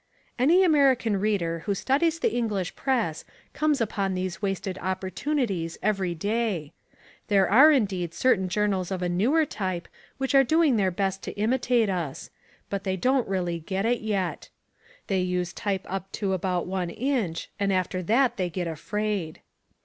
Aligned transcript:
Any 0.39 0.63
American 0.63 1.17
reader 1.19 1.59
who 1.67 1.75
studies 1.75 2.17
the 2.17 2.33
English 2.33 2.75
Press 2.75 3.23
comes 3.53 3.79
upon 3.79 4.15
these 4.15 4.41
wasted 4.41 4.79
opportunities 4.79 5.77
every 5.83 6.15
day. 6.15 6.73
There 7.27 7.47
are 7.47 7.71
indeed 7.71 8.15
certain 8.15 8.49
journals 8.49 8.89
of 8.89 9.03
a 9.03 9.07
newer 9.09 9.45
type 9.45 9.87
which 10.17 10.33
are 10.33 10.43
doing 10.43 10.75
their 10.75 10.89
best 10.89 11.21
to 11.25 11.33
imitate 11.37 11.87
us. 11.87 12.31
But 12.67 12.83
they 12.83 12.97
don't 12.97 13.27
really 13.29 13.59
get 13.59 13.85
it 13.85 14.01
yet. 14.01 14.49
They 15.05 15.19
use 15.21 15.53
type 15.53 15.85
up 15.87 16.11
to 16.13 16.33
about 16.33 16.65
one 16.65 16.89
inch 16.89 17.51
and 17.59 17.71
after 17.71 18.01
that 18.01 18.37
they 18.37 18.49
get 18.49 18.65
afraid. 18.67 19.41